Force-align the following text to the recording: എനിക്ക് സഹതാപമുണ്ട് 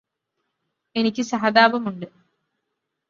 എനിക്ക് 0.95 1.23
സഹതാപമുണ്ട് 1.23 2.07